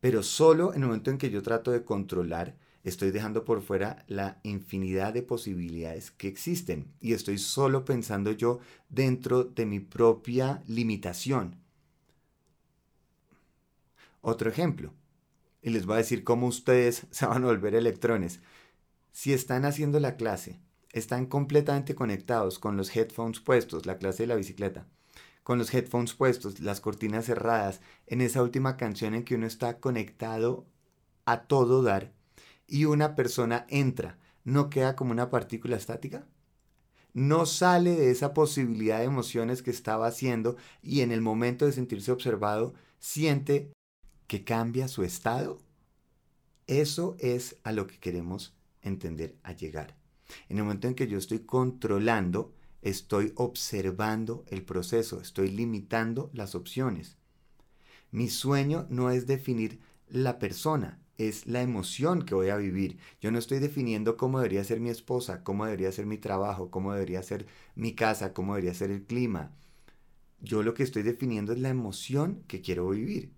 Pero 0.01 0.23
solo 0.23 0.73
en 0.73 0.81
el 0.81 0.87
momento 0.87 1.11
en 1.11 1.17
que 1.17 1.29
yo 1.29 1.41
trato 1.41 1.71
de 1.71 1.85
controlar, 1.85 2.57
estoy 2.83 3.11
dejando 3.11 3.45
por 3.45 3.61
fuera 3.61 4.03
la 4.07 4.39
infinidad 4.43 5.13
de 5.13 5.21
posibilidades 5.21 6.11
que 6.11 6.27
existen 6.27 6.91
y 6.99 7.13
estoy 7.13 7.37
solo 7.37 7.85
pensando 7.85 8.31
yo 8.31 8.59
dentro 8.89 9.43
de 9.43 9.65
mi 9.67 9.79
propia 9.79 10.63
limitación. 10.67 11.55
Otro 14.21 14.49
ejemplo, 14.49 14.91
y 15.61 15.69
les 15.69 15.85
voy 15.85 15.95
a 15.95 15.97
decir 15.97 16.23
cómo 16.23 16.47
ustedes 16.47 17.05
se 17.11 17.27
van 17.27 17.43
a 17.43 17.47
volver 17.47 17.75
electrones. 17.75 18.39
Si 19.11 19.33
están 19.33 19.65
haciendo 19.65 19.99
la 19.99 20.15
clase, 20.15 20.59
están 20.93 21.27
completamente 21.27 21.93
conectados 21.93 22.57
con 22.57 22.75
los 22.75 22.95
headphones 22.95 23.39
puestos, 23.39 23.85
la 23.85 23.99
clase 23.99 24.23
de 24.23 24.27
la 24.27 24.35
bicicleta, 24.35 24.87
con 25.43 25.57
los 25.57 25.73
headphones 25.73 26.13
puestos, 26.13 26.59
las 26.59 26.81
cortinas 26.81 27.25
cerradas, 27.25 27.81
en 28.07 28.21
esa 28.21 28.43
última 28.43 28.77
canción 28.77 29.15
en 29.15 29.23
que 29.23 29.35
uno 29.35 29.47
está 29.47 29.79
conectado 29.79 30.65
a 31.25 31.43
todo 31.43 31.83
dar 31.83 32.13
y 32.71 32.85
una 32.85 33.15
persona 33.15 33.65
entra, 33.69 34.17
¿no 34.45 34.69
queda 34.69 34.95
como 34.95 35.11
una 35.11 35.29
partícula 35.29 35.75
estática? 35.75 36.25
No 37.13 37.45
sale 37.45 37.95
de 37.95 38.11
esa 38.11 38.33
posibilidad 38.33 38.99
de 38.99 39.05
emociones 39.05 39.61
que 39.61 39.71
estaba 39.71 40.07
haciendo 40.07 40.55
y 40.81 41.01
en 41.01 41.11
el 41.11 41.19
momento 41.19 41.65
de 41.65 41.73
sentirse 41.73 42.13
observado 42.13 42.73
siente 42.99 43.73
que 44.27 44.45
cambia 44.45 44.87
su 44.87 45.03
estado. 45.03 45.59
Eso 46.67 47.17
es 47.19 47.57
a 47.63 47.73
lo 47.73 47.87
que 47.87 47.99
queremos 47.99 48.55
entender 48.81 49.35
a 49.43 49.51
llegar. 49.51 49.97
En 50.47 50.57
el 50.57 50.63
momento 50.63 50.87
en 50.87 50.95
que 50.95 51.09
yo 51.09 51.17
estoy 51.17 51.39
controlando, 51.39 52.53
estoy 52.81 53.33
observando 53.35 54.43
el 54.47 54.63
proceso, 54.63 55.21
estoy 55.21 55.49
limitando 55.49 56.29
las 56.33 56.55
opciones. 56.55 57.17
Mi 58.11 58.29
sueño 58.29 58.87
no 58.89 59.11
es 59.11 59.27
definir 59.27 59.79
la 60.09 60.39
persona, 60.39 60.99
es 61.17 61.47
la 61.47 61.61
emoción 61.61 62.23
que 62.23 62.35
voy 62.35 62.49
a 62.49 62.57
vivir. 62.57 62.97
Yo 63.21 63.31
no 63.31 63.39
estoy 63.39 63.59
definiendo 63.59 64.17
cómo 64.17 64.39
debería 64.39 64.63
ser 64.63 64.79
mi 64.79 64.89
esposa, 64.89 65.43
cómo 65.43 65.65
debería 65.65 65.91
ser 65.91 66.05
mi 66.05 66.17
trabajo, 66.17 66.71
cómo 66.71 66.93
debería 66.93 67.23
ser 67.23 67.45
mi 67.75 67.93
casa, 67.93 68.33
cómo 68.33 68.55
debería 68.55 68.73
ser 68.73 68.91
el 68.91 69.03
clima. 69.03 69.51
Yo 70.39 70.63
lo 70.63 70.73
que 70.73 70.83
estoy 70.83 71.03
definiendo 71.03 71.53
es 71.53 71.59
la 71.59 71.69
emoción 71.69 72.43
que 72.47 72.61
quiero 72.61 72.89
vivir. 72.89 73.31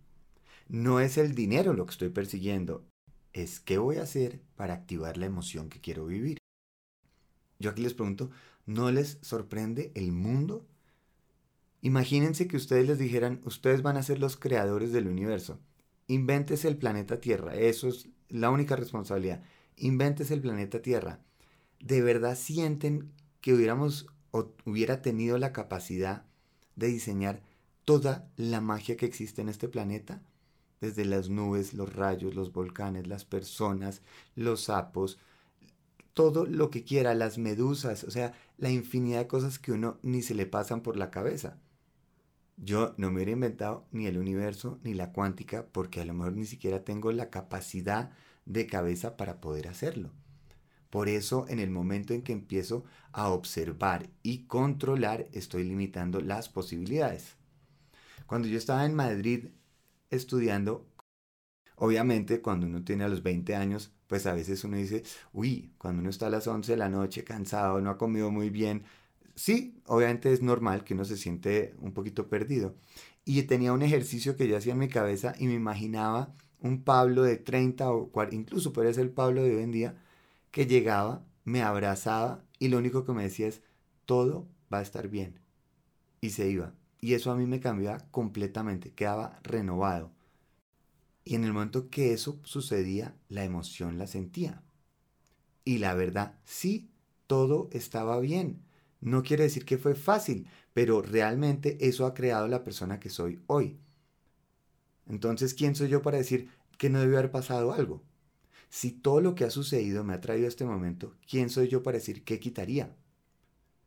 No 0.69 1.00
es 1.01 1.17
el 1.17 1.35
dinero 1.35 1.73
lo 1.73 1.85
que 1.85 1.91
estoy 1.91 2.09
persiguiendo, 2.09 2.85
es 3.33 3.59
qué 3.59 3.77
voy 3.77 3.97
a 3.97 4.03
hacer 4.03 4.39
para 4.55 4.73
activar 4.73 5.17
la 5.17 5.25
emoción 5.25 5.69
que 5.69 5.81
quiero 5.81 6.05
vivir. 6.05 6.38
Yo 7.59 7.69
aquí 7.69 7.81
les 7.81 7.93
pregunto, 7.93 8.31
¿no 8.65 8.91
les 8.91 9.17
sorprende 9.22 9.91
el 9.96 10.12
mundo? 10.12 10.65
Imagínense 11.82 12.48
que 12.48 12.58
ustedes 12.58 12.88
les 12.88 12.98
dijeran, 12.98 13.41
ustedes 13.46 13.82
van 13.82 13.98
a 13.98 14.03
ser 14.03 14.20
los 14.20 14.38
creadores 14.38 14.91
del 14.91 15.08
universo. 15.08 15.60
Invéntese 16.08 16.67
el 16.67 16.77
planeta 16.77 17.20
Tierra, 17.20 17.55
eso 17.55 17.88
es 17.88 18.10
la 18.29 18.50
única 18.50 18.75
responsabilidad. 18.75 19.43
Invéntese 19.75 20.34
el 20.34 20.41
planeta 20.41 20.82
Tierra. 20.82 21.20
¿De 21.79 22.01
verdad 22.01 22.38
sienten 22.38 23.12
que 23.41 23.53
hubiéramos 23.53 24.08
o 24.32 24.53
hubiera 24.65 25.01
tenido 25.01 25.38
la 25.38 25.51
capacidad 25.51 26.25
de 26.75 26.88
diseñar 26.88 27.41
toda 27.86 28.32
la 28.38 28.62
magia 28.62 28.96
que 28.96 29.05
existe 29.05 29.41
en 29.41 29.50
este 29.50 29.67
planeta? 29.67 30.22
desde 30.84 31.05
las 31.05 31.29
nubes, 31.29 31.74
los 31.74 31.96
rayos, 31.96 32.36
los 32.36 32.51
volcanes, 32.51 33.08
las 33.08 33.24
personas, 33.24 34.01
los 34.36 34.65
sapos, 34.65 35.17
todo 36.13 36.46
lo 36.46 36.70
que 36.70 36.84
quiera, 36.84 37.15
las 37.15 37.38
medusas, 37.38 38.03
o 38.03 38.12
sea, 38.12 38.34
la 38.58 38.70
infinidad 38.70 39.20
de 39.20 39.27
cosas 39.27 39.60
que 39.60 39.72
uno 39.72 40.00
ni 40.03 40.22
se 40.22 40.36
le 40.36 40.46
pasan 40.46 40.82
por 40.82 40.98
la 40.98 41.12
cabeza. 41.12 41.58
Yo 42.58 42.93
no 42.98 43.10
me 43.10 43.17
hubiera 43.17 43.32
inventado 43.32 43.88
ni 43.91 44.05
el 44.05 44.17
universo 44.17 44.79
ni 44.84 44.93
la 44.93 45.12
cuántica 45.12 45.65
porque 45.72 46.01
a 46.01 46.05
lo 46.05 46.13
mejor 46.13 46.34
ni 46.34 46.46
siquiera 46.46 46.84
tengo 46.84 47.12
la 47.12 47.29
capacidad 47.29 48.12
de 48.46 48.67
cabeza 48.67 49.17
para 49.17 49.41
poder 49.41 49.67
hacerlo. 49.67 50.12
Por 50.89 51.10
eso 51.10 51.48
en 51.50 51.58
el 51.60 51.72
momento 51.72 52.13
en 52.13 52.22
que 52.22 52.34
empiezo 52.34 52.86
a 53.12 53.29
observar 53.29 54.12
y 54.22 54.46
controlar 54.46 55.27
estoy 55.32 55.63
limitando 55.63 56.22
las 56.22 56.50
posibilidades. 56.50 57.36
Cuando 58.27 58.48
yo 58.48 58.60
estaba 58.60 58.86
en 58.86 58.93
Madrid 58.93 59.48
estudiando, 60.12 60.86
obviamente 61.75 62.41
cuando 62.41 62.67
uno 62.67 62.84
tiene 62.84 63.05
a 63.05 63.08
los 63.08 63.24
20 63.24 63.55
años, 63.55 63.91
pues 64.07 64.25
a 64.25 64.33
veces 64.33 64.63
uno 64.63 64.77
dice, 64.77 65.03
uy, 65.33 65.74
cuando 65.77 66.01
uno 66.01 66.10
está 66.10 66.27
a 66.27 66.29
las 66.29 66.48
11 66.48 66.74
de 66.74 66.77
la 66.77 66.89
noche 66.89 67.24
cansado, 67.24 67.81
no 67.81 67.89
ha 67.89 67.98
comido 67.98 68.31
muy 68.31 68.50
bien, 68.50 68.83
sí, 69.36 69.81
obviamente 69.88 70.31
es 70.33 70.41
normal 70.41 70.83
que 70.83 70.93
uno 70.93 71.05
se 71.05 71.17
siente 71.17 71.75
un 71.79 71.93
poquito 71.93 72.27
perdido. 72.29 72.75
Y 73.25 73.41
tenía 73.43 73.74
un 73.74 73.81
ejercicio 73.81 74.36
que 74.36 74.48
yo 74.48 74.57
hacía 74.57 74.74
en 74.74 74.79
mi 74.79 74.89
cabeza 74.89 75.33
y 75.39 75.48
me 75.48 75.53
imaginaba 75.53 76.33
un 76.60 76.83
Pablo 76.83 77.24
de 77.24 77.38
30 77.38 77.91
o 77.91 78.10
40, 78.10 78.36
incluso 78.36 78.74
podría 78.74 78.93
ser 78.93 79.03
el 79.05 79.12
Pablo 79.12 79.43
de 79.43 79.55
hoy 79.55 79.63
en 79.63 79.72
día, 79.72 79.95
que 80.51 80.65
llegaba, 80.65 81.25
me 81.45 81.62
abrazaba 81.62 82.43
y 82.60 82.69
lo 82.69 82.77
único 82.77 83.05
que 83.05 83.13
me 83.13 83.24
decía 83.24 83.48
es, 83.48 83.62
todo 84.05 84.48
va 84.74 84.79
a 84.79 84.81
estar 84.81 85.10
bien. 85.10 85.39
Y 86.22 86.31
se 86.31 86.50
iba. 86.50 86.74
Y 87.01 87.15
eso 87.15 87.31
a 87.31 87.36
mí 87.36 87.45
me 87.45 87.60
cambiaba 87.60 88.00
completamente, 88.12 88.93
quedaba 88.93 89.39
renovado. 89.43 90.12
Y 91.24 91.36
en 91.36 91.44
el 91.44 91.53
momento 91.53 91.89
que 91.89 92.13
eso 92.13 92.39
sucedía, 92.44 93.15
la 93.30 93.44
emoción 93.44 93.98
la 93.98 94.08
sentía. 94.08 94.63
Y 95.65 95.77
la 95.77 95.94
verdad, 95.94 96.39
sí, 96.44 96.89
todo 97.27 97.70
estaba 97.72 98.20
bien. 98.20 98.62
No 99.00 99.24
quiere 99.24 99.44
decir 99.44 99.65
que 99.65 99.77
fue 99.77 99.96
fácil, 99.96 100.48
pero 100.74 101.01
realmente 101.01 101.77
eso 101.88 102.06
ha 102.06 102.13
creado 102.13 102.48
la 102.48 102.63
persona 102.63 103.00
que 103.00 103.10
soy 103.10 103.42
hoy. 103.48 103.77
Entonces, 105.08 105.53
¿quién 105.53 105.75
soy 105.75 105.89
yo 105.89 106.01
para 106.01 106.18
decir 106.18 106.50
que 106.77 106.89
no 106.89 107.00
debió 107.00 107.18
haber 107.18 107.32
pasado 107.32 107.74
algo? 107.74 108.03
Si 108.70 108.92
todo 108.92 109.22
lo 109.22 109.36
que 109.36 109.46
ha 109.46 109.50
sucedido 109.50 110.03
me 110.03 110.13
ha 110.13 110.22
traído 110.22 110.46
a 110.46 110.50
este 110.50 110.65
momento, 110.65 111.15
¿quién 111.30 111.50
soy 111.50 111.68
yo 111.68 111.84
para 111.84 111.98
decir 111.98 112.24
qué 112.24 112.39
quitaría? 112.39 112.96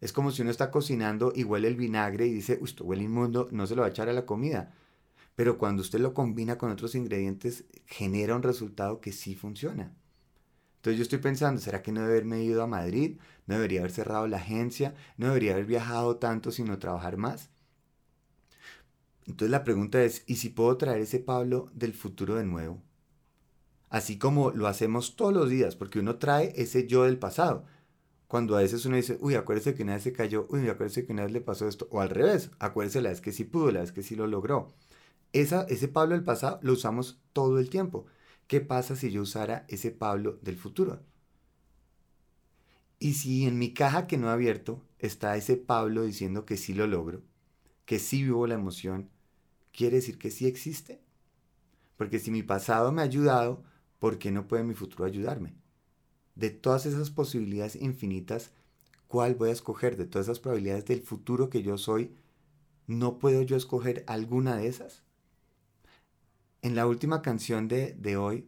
Es 0.01 0.13
como 0.13 0.31
si 0.31 0.43
uno 0.43 0.51
está 0.51 0.71
cocinando 0.71 1.33
y 1.35 1.45
huele 1.45 1.69
el 1.69 1.77
vinagre 1.77 2.27
y 2.27 2.33
dice, 2.33 2.59
uy, 2.61 2.69
esto 2.69 2.85
huele 2.85 3.03
inmundo, 3.03 3.49
no 3.51 3.67
se 3.67 3.75
lo 3.75 3.83
va 3.83 3.89
a 3.89 3.91
echar 3.91 4.09
a 4.09 4.13
la 4.13 4.27
comida. 4.27 4.75
Pero 5.37 5.59
cuando 5.59 5.83
usted 5.83 6.01
lo 6.01 6.15
combina 6.15 6.59
con 6.59 6.73
otros 6.73 6.95
ingredientes, 6.95 7.65
genera 7.87 8.35
un 8.35 8.43
resultado 8.43 9.01
que 9.01 9.13
sí 9.13 9.37
funciona. 9.37 9.95
Entonces 10.77 10.99
yo 10.99 11.03
estoy 11.03 11.19
pensando, 11.19 11.61
¿será 11.61 11.83
que 11.83 11.93
no 11.93 12.01
debería 12.01 12.21
haberme 12.21 12.45
ido 12.45 12.63
a 12.63 12.67
Madrid? 12.67 13.19
¿No 13.47 13.55
debería 13.55 13.81
haber 13.81 13.93
cerrado 13.93 14.27
la 14.27 14.39
agencia? 14.39 14.95
¿No 15.17 15.29
debería 15.29 15.53
haber 15.53 15.67
viajado 15.67 16.17
tanto 16.17 16.51
sino 16.51 16.79
trabajar 16.79 17.17
más? 17.17 17.51
Entonces 19.27 19.51
la 19.51 19.65
pregunta 19.65 20.03
es, 20.03 20.25
¿y 20.27 20.37
si 20.37 20.49
puedo 20.49 20.77
traer 20.77 21.03
ese 21.03 21.19
Pablo 21.19 21.71
del 21.75 21.93
futuro 21.93 22.37
de 22.37 22.45
nuevo? 22.45 22.83
Así 23.91 24.19
como 24.19 24.53
lo 24.53 24.69
hacemos 24.69 25.17
todos 25.17 25.33
los 25.33 25.51
días, 25.51 25.77
porque 25.77 25.99
uno 25.99 26.17
trae 26.17 26.53
ese 26.57 26.87
yo 26.87 27.05
del 27.05 27.19
pasado 27.19 27.65
cuando 28.29 28.57
a 28.57 28.61
veces 28.61 28.85
uno 28.87 28.97
dice, 28.97 29.19
uy, 29.21 29.35
acuérdese 29.35 29.75
que 29.75 29.83
una 29.83 29.95
vez 29.95 30.03
se 30.03 30.13
cayó, 30.13 30.47
uy, 30.51 30.69
acuérdese 30.69 31.07
que 31.07 31.13
una 31.13 31.23
vez 31.23 31.33
le 31.33 31.41
pasó 31.41 31.69
esto, 31.69 31.87
o 31.91 32.01
al 32.01 32.11
revés, 32.11 32.51
acuérdese 32.59 33.01
la 33.01 33.11
vez 33.11 33.21
que 33.21 33.33
sí 33.33 33.45
pudo, 33.45 33.71
la 33.71 33.81
vez 33.81 33.93
que 33.93 34.03
sí 34.03 34.17
lo 34.17 34.27
logró. 34.27 34.75
Esa, 35.41 35.63
ese 35.69 35.87
Pablo 35.89 36.15
del 36.17 36.25
pasado 36.25 36.59
lo 36.63 36.73
usamos 36.73 37.21
todo 37.33 37.59
el 37.61 37.71
tiempo. 37.71 38.07
¿Qué 38.49 38.61
pasa 38.61 38.97
si 38.97 39.11
yo 39.13 39.23
usara 39.23 39.65
ese 39.69 39.91
Pablo 39.93 40.39
del 40.43 40.57
futuro? 40.57 41.01
Y 42.99 43.15
si 43.15 43.47
en 43.47 43.59
mi 43.59 43.73
caja 43.75 44.07
que 44.07 44.17
no 44.19 44.29
he 44.29 44.33
abierto 44.33 44.83
está 44.99 45.37
ese 45.37 45.57
Pablo 45.57 46.03
diciendo 46.03 46.45
que 46.47 46.57
sí 46.57 46.73
lo 46.75 46.87
logro, 46.87 47.23
que 47.87 47.99
sí 48.01 48.23
vivo 48.25 48.47
la 48.47 48.55
emoción, 48.57 49.11
¿quiere 49.73 49.97
decir 49.99 50.19
que 50.19 50.31
sí 50.33 50.47
existe? 50.47 51.01
Porque 51.97 52.19
si 52.21 52.31
mi 52.31 52.43
pasado 52.43 52.93
me 52.93 53.03
ha 53.03 53.07
ayudado, 53.07 53.65
¿por 54.01 54.19
qué 54.19 54.33
no 54.33 54.49
puede 54.49 54.65
mi 54.65 54.75
futuro 54.75 55.05
ayudarme? 55.07 55.57
de 56.37 56.51
todas 56.51 56.87
esas 56.87 57.11
posibilidades 57.11 57.77
infinitas, 57.77 58.53
¿cuál 59.09 59.37
voy 59.37 59.51
a 59.51 59.53
escoger? 59.53 59.97
De 59.97 60.07
todas 60.07 60.27
esas 60.29 60.41
probabilidades 60.41 60.87
del 60.87 61.03
futuro 61.03 61.51
que 61.51 61.63
yo 61.63 61.79
soy, 61.79 62.17
¿no 62.89 63.19
puedo 63.21 63.43
yo 63.43 63.57
escoger 63.57 64.05
alguna 64.09 64.57
de 64.57 64.69
esas? 64.69 65.05
En 66.67 66.75
la 66.75 66.89
última 66.89 67.23
canción 67.23 67.69
de, 67.69 68.17
hoy, 68.17 68.45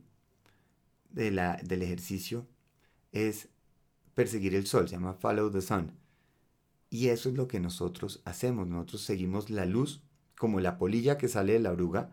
de 1.08 1.30
la, 1.30 1.60
del 1.62 1.82
ejercicio, 1.82 2.48
es 3.12 3.48
perseguir 4.16 4.56
el 4.56 4.66
sol, 4.66 4.88
se 4.88 4.96
llama 4.96 5.14
Follow 5.14 5.52
the 5.52 5.60
Sun. 5.60 5.92
Y 6.90 7.10
eso 7.10 7.28
es 7.28 7.36
lo 7.36 7.46
que 7.46 7.60
nosotros 7.60 8.20
hacemos, 8.24 8.66
nosotros 8.66 9.02
seguimos 9.02 9.50
la 9.50 9.66
luz 9.66 10.02
como 10.36 10.58
la 10.58 10.78
polilla 10.78 11.16
que 11.16 11.28
sale 11.28 11.52
de 11.52 11.60
la 11.60 11.70
oruga 11.70 12.12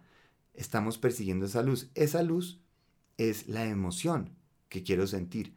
estamos 0.54 1.00
persiguiendo 1.00 1.48
esa 1.48 1.64
luz. 1.64 1.90
Esa 1.96 2.22
luz 2.22 2.62
es 3.18 3.48
la 3.48 3.66
emoción 3.66 4.38
que 4.70 4.84
quiero 4.84 5.08
sentir. 5.08 5.56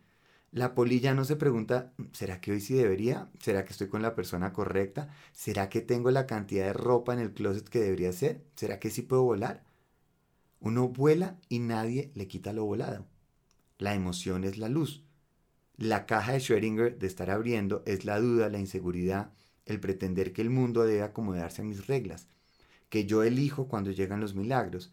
La 0.51 0.75
polilla 0.75 1.13
no 1.13 1.27
se 1.27 1.37
pregunta, 1.37 1.93
¿será 2.13 2.41
que 2.41 2.53
hoy 2.53 2.63
sí 2.63 2.73
debería? 2.73 3.31
¿Será 3.39 3.67
que 3.67 3.73
estoy 3.73 3.89
con 3.89 4.01
la 4.01 4.15
persona 4.15 4.55
correcta? 4.55 5.11
¿Será 5.33 5.69
que 5.69 5.83
tengo 5.83 6.11
la 6.11 6.27
cantidad 6.27 6.65
de 6.65 6.73
ropa 6.73 7.13
en 7.13 7.19
el 7.19 7.35
closet 7.35 7.69
que 7.69 7.81
debería 7.81 8.15
ser? 8.15 8.47
¿Será 8.55 8.79
que 8.81 8.89
sí 8.89 9.03
puedo 9.03 9.25
volar? 9.25 9.68
Uno 10.61 10.89
vuela 10.89 11.39
y 11.49 11.61
nadie 11.61 12.11
le 12.15 12.27
quita 12.27 12.53
lo 12.53 12.65
volado. 12.65 13.07
La 13.79 13.95
emoción 13.95 14.45
es 14.45 14.59
la 14.59 14.69
luz. 14.69 15.05
La 15.77 16.07
caja 16.07 16.33
de 16.33 16.39
Schrödinger 16.39 16.99
de 16.99 17.07
estar 17.07 17.31
abriendo 17.31 17.83
es 17.87 18.05
la 18.05 18.19
duda, 18.19 18.49
la 18.49 18.59
inseguridad, 18.59 19.33
el 19.67 19.79
pretender 19.79 20.33
que 20.33 20.43
el 20.43 20.51
mundo 20.51 20.85
debe 20.85 21.03
acomodarse 21.03 21.63
a 21.63 21.65
mis 21.65 21.87
reglas, 21.87 22.27
que 22.89 23.07
yo 23.07 23.23
elijo 23.23 23.69
cuando 23.69 23.93
llegan 23.93 24.21
los 24.21 24.35
milagros. 24.35 24.93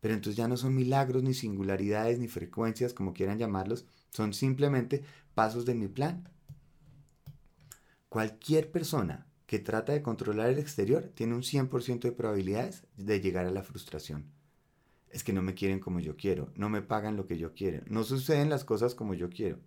Pero 0.00 0.14
entonces 0.14 0.36
ya 0.36 0.48
no 0.48 0.56
son 0.56 0.74
milagros, 0.74 1.22
ni 1.22 1.34
singularidades, 1.34 2.18
ni 2.18 2.28
frecuencias, 2.28 2.94
como 2.94 3.12
quieran 3.12 3.38
llamarlos, 3.38 3.84
son 4.10 4.32
simplemente 4.32 5.04
pasos 5.34 5.66
de 5.66 5.74
mi 5.74 5.88
plan. 5.88 6.28
Cualquier 8.08 8.70
persona 8.70 9.26
que 9.46 9.58
trata 9.58 9.92
de 9.92 10.02
controlar 10.02 10.48
el 10.48 10.58
exterior 10.58 11.12
tiene 11.14 11.34
un 11.34 11.42
100% 11.42 12.00
de 12.00 12.12
probabilidades 12.12 12.84
de 12.96 13.20
llegar 13.20 13.44
a 13.44 13.50
la 13.50 13.62
frustración. 13.62 14.24
Es 15.12 15.22
que 15.22 15.32
no 15.32 15.42
me 15.42 15.54
quieren 15.54 15.78
como 15.78 16.00
yo 16.00 16.16
quiero, 16.16 16.50
no 16.56 16.68
me 16.68 16.82
pagan 16.82 17.16
lo 17.16 17.26
que 17.26 17.38
yo 17.38 17.52
quiero, 17.52 17.84
no 17.86 18.02
suceden 18.02 18.48
las 18.48 18.64
cosas 18.64 18.94
como 18.94 19.14
yo 19.14 19.30
quiero. 19.30 19.60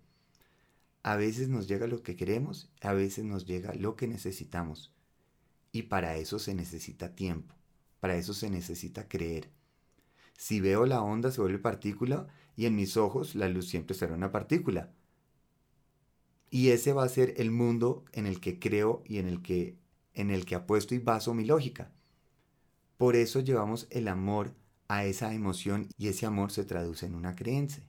A 1.02 1.16
veces 1.16 1.48
nos 1.48 1.68
llega 1.68 1.86
lo 1.86 2.02
que 2.02 2.16
queremos, 2.16 2.68
a 2.82 2.92
veces 2.92 3.24
nos 3.24 3.46
llega 3.46 3.72
lo 3.74 3.94
que 3.94 4.08
necesitamos. 4.08 4.92
Y 5.70 5.82
para 5.82 6.16
eso 6.16 6.40
se 6.40 6.52
necesita 6.52 7.14
tiempo, 7.14 7.54
para 8.00 8.16
eso 8.16 8.34
se 8.34 8.50
necesita 8.50 9.08
creer. 9.08 9.50
Si 10.36 10.60
veo 10.60 10.84
la 10.84 11.00
onda 11.00 11.30
se 11.30 11.40
vuelve 11.40 11.58
partícula 11.58 12.26
y 12.56 12.66
en 12.66 12.74
mis 12.74 12.96
ojos 12.96 13.34
la 13.36 13.48
luz 13.48 13.68
siempre 13.68 13.94
será 13.94 14.14
una 14.14 14.32
partícula. 14.32 14.90
Y 16.50 16.70
ese 16.70 16.92
va 16.92 17.04
a 17.04 17.08
ser 17.08 17.34
el 17.36 17.50
mundo 17.50 18.04
en 18.12 18.26
el 18.26 18.40
que 18.40 18.58
creo 18.58 19.02
y 19.06 19.18
en 19.18 19.28
el 19.28 19.42
que, 19.42 19.78
en 20.14 20.30
el 20.30 20.44
que 20.44 20.56
apuesto 20.56 20.94
y 20.94 20.98
baso 20.98 21.34
mi 21.34 21.44
lógica. 21.44 21.92
Por 22.96 23.14
eso 23.14 23.40
llevamos 23.40 23.86
el 23.90 24.08
amor 24.08 24.54
a 24.88 25.04
esa 25.04 25.34
emoción 25.34 25.88
y 25.98 26.08
ese 26.08 26.26
amor 26.26 26.52
se 26.52 26.64
traduce 26.64 27.06
en 27.06 27.14
una 27.14 27.34
creencia. 27.34 27.84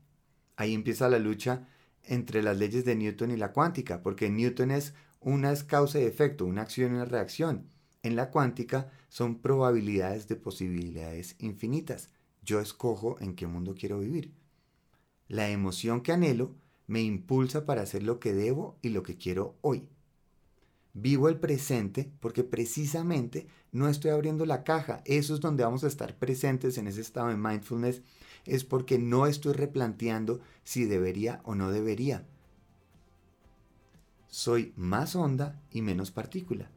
Ahí 0.55 0.73
empieza 0.73 1.09
la 1.09 1.19
lucha 1.19 1.67
entre 2.03 2.41
las 2.41 2.57
leyes 2.57 2.85
de 2.85 2.95
Newton 2.95 3.31
y 3.31 3.37
la 3.37 3.51
cuántica, 3.51 4.01
porque 4.01 4.29
Newton 4.29 4.71
es 4.71 4.93
una 5.19 5.51
es 5.51 5.63
causa 5.63 5.99
y 5.99 6.03
efecto, 6.03 6.45
una 6.45 6.61
acción 6.61 6.91
y 6.91 6.95
una 6.95 7.05
reacción. 7.05 7.69
En 8.03 8.15
la 8.15 8.31
cuántica 8.31 8.91
son 9.09 9.41
probabilidades 9.41 10.27
de 10.27 10.35
posibilidades 10.35 11.35
infinitas. 11.39 12.09
Yo 12.41 12.59
escojo 12.61 13.17
en 13.19 13.35
qué 13.35 13.47
mundo 13.47 13.75
quiero 13.77 13.99
vivir. 13.99 14.33
La 15.27 15.49
emoción 15.49 16.01
que 16.01 16.13
anhelo 16.13 16.55
me 16.87 17.01
impulsa 17.01 17.65
para 17.65 17.81
hacer 17.81 18.03
lo 18.03 18.19
que 18.19 18.33
debo 18.33 18.77
y 18.81 18.89
lo 18.89 19.03
que 19.03 19.17
quiero 19.17 19.57
hoy. 19.61 19.89
Vivo 20.99 21.29
el 21.29 21.39
presente 21.39 22.09
porque 22.19 22.43
precisamente 22.43 23.45
no 23.71 23.87
estoy 23.87 24.09
abriendo 24.09 24.47
la 24.47 24.63
caja. 24.63 25.03
Eso 25.05 25.35
es 25.35 25.41
donde 25.41 25.63
vamos 25.63 25.83
a 25.83 25.87
estar 25.87 26.17
presentes 26.17 26.79
en 26.79 26.87
ese 26.87 27.01
estado 27.01 27.27
de 27.27 27.37
mindfulness. 27.37 28.01
Es 28.45 28.63
porque 28.63 28.97
no 28.97 29.27
estoy 29.27 29.53
replanteando 29.53 30.39
si 30.63 30.85
debería 30.85 31.39
o 31.43 31.53
no 31.53 31.69
debería. 31.69 32.25
Soy 34.27 34.73
más 34.75 35.15
onda 35.15 35.61
y 35.71 35.83
menos 35.83 36.09
partícula. 36.09 36.71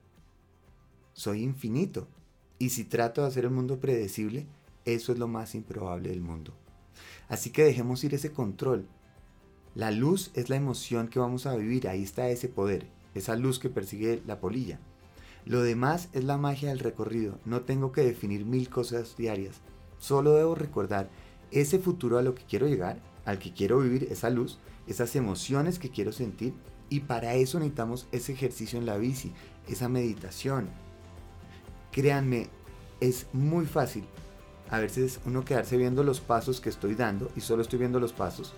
Soy 1.15 1.43
infinito. 1.43 2.07
Y 2.59 2.69
si 2.69 2.85
trato 2.85 3.23
de 3.23 3.29
hacer 3.29 3.47
el 3.47 3.53
mundo 3.53 3.81
predecible, 3.81 4.47
eso 4.85 5.13
es 5.13 5.19
lo 5.19 5.29
más 5.29 5.55
improbable 5.55 6.11
del 6.11 6.21
mundo. 6.21 6.53
Así 7.31 7.49
que 7.49 7.65
dejemos 7.65 8.05
ir 8.05 8.13
ese 8.13 8.33
control. 8.33 8.87
La 9.75 9.91
luz 9.91 10.31
es 10.35 10.51
la 10.51 10.57
emoción 10.57 11.09
que 11.09 11.21
vamos 11.21 11.47
a 11.47 11.57
vivir, 11.57 11.89
ahí 11.89 12.03
está 12.03 12.29
ese 12.29 12.49
poder, 12.49 12.87
esa 13.15 13.37
luz 13.37 13.59
que 13.59 13.71
persigue 13.71 14.23
la 14.27 14.41
polilla. 14.41 14.79
Lo 15.45 15.63
demás 15.63 16.09
es 16.13 16.25
la 16.25 16.37
magia 16.37 16.69
del 16.69 16.79
recorrido, 16.79 17.39
no 17.45 17.63
tengo 17.63 17.93
que 17.93 18.03
definir 18.03 18.45
mil 18.45 18.69
cosas 18.69 19.17
diarias, 19.17 19.57
solo 19.99 20.33
debo 20.33 20.55
recordar 20.55 21.09
ese 21.51 21.79
futuro 21.79 22.19
a 22.19 22.23
lo 22.23 22.35
que 22.35 22.45
quiero 22.45 22.69
llegar, 22.69 23.01
al 23.25 23.39
que 23.39 23.53
quiero 23.53 23.81
vivir, 23.81 24.09
esa 24.11 24.31
luz, 24.31 24.59
esas 24.87 25.17
emociones 25.17 25.79
que 25.79 25.91
quiero 25.91 26.13
sentir 26.13 26.55
y 26.89 27.01
para 27.01 27.35
eso 27.35 27.59
necesitamos 27.59 28.07
ese 28.13 28.33
ejercicio 28.33 28.79
en 28.79 28.87
la 28.87 28.99
bici, 28.99 29.33
esa 29.69 29.89
meditación. 29.89 30.69
Créanme, 31.93 32.49
es 33.01 33.27
muy 33.33 33.67
fácil 33.67 34.05
a 34.71 34.79
veces 34.79 35.21
uno 35.27 35.45
quedarse 35.45 35.77
viendo 35.77 36.05
los 36.05 36.21
pasos 36.21 36.61
que 36.61 36.69
estoy 36.69 36.95
dando 36.95 37.31
y 37.35 37.41
solo 37.41 37.63
estoy 37.63 37.81
viendo 37.81 37.99
los 37.99 38.13
pasos 38.13 38.55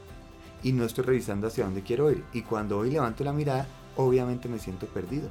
y 0.62 0.72
no 0.72 0.84
estoy 0.84 1.04
revisando 1.04 1.46
hacia 1.46 1.64
dónde 1.64 1.82
quiero 1.82 2.10
ir. 2.10 2.22
Y 2.32 2.42
cuando 2.42 2.78
hoy 2.78 2.90
levanto 2.90 3.24
la 3.24 3.32
mirada, 3.32 3.66
obviamente 3.96 4.48
me 4.48 4.58
siento 4.58 4.86
perdido. 4.86 5.28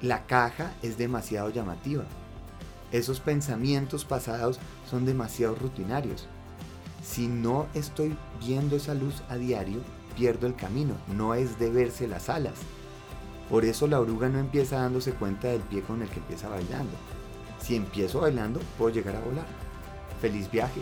La 0.00 0.26
caja 0.26 0.72
es 0.82 0.98
demasiado 0.98 1.50
llamativa. 1.50 2.04
Esos 2.92 3.20
pensamientos 3.20 4.04
pasados 4.04 4.58
son 4.88 5.04
demasiado 5.04 5.54
rutinarios. 5.54 6.26
Si 7.02 7.26
no 7.26 7.66
estoy 7.74 8.16
viendo 8.44 8.76
esa 8.76 8.94
luz 8.94 9.22
a 9.28 9.36
diario, 9.36 9.80
pierdo 10.16 10.46
el 10.46 10.54
camino. 10.54 10.94
No 11.16 11.34
es 11.34 11.58
de 11.58 11.70
verse 11.70 12.06
las 12.06 12.28
alas. 12.28 12.54
Por 13.50 13.64
eso 13.64 13.86
la 13.86 14.00
oruga 14.00 14.28
no 14.28 14.38
empieza 14.38 14.76
dándose 14.76 15.12
cuenta 15.12 15.48
del 15.48 15.60
pie 15.62 15.82
con 15.82 16.02
el 16.02 16.08
que 16.08 16.20
empieza 16.20 16.48
bailando 16.48 16.92
si 17.64 17.76
empiezo 17.76 18.20
bailando, 18.20 18.60
puedo 18.76 18.94
llegar 18.94 19.16
a 19.16 19.20
volar. 19.20 19.46
Feliz 20.20 20.50
viaje. 20.50 20.80